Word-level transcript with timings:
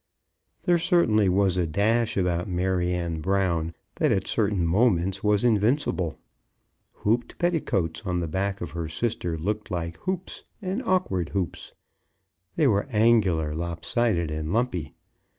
There 0.63 0.79
certainly 0.79 1.29
was 1.29 1.57
a 1.57 1.67
dash 1.67 2.17
about 2.17 2.49
Maryanne 2.49 3.21
Brown 3.21 3.75
that 3.97 4.11
at 4.11 4.25
certain 4.25 4.65
moments 4.65 5.23
was 5.23 5.43
invincible. 5.43 6.17
Hooped 6.91 7.37
petticoats 7.37 8.01
on 8.03 8.17
the 8.17 8.27
back 8.27 8.61
of 8.61 8.71
her 8.71 8.87
sister 8.87 9.37
looked 9.37 9.69
like 9.69 9.97
hoops, 9.97 10.43
and 10.59 10.81
awkward 10.87 11.29
hoops. 11.29 11.73
They 12.55 12.65
were 12.65 12.87
angular, 12.89 13.53
lopsided, 13.53 14.31
and 14.31 14.51
lumpy. 14.51 14.95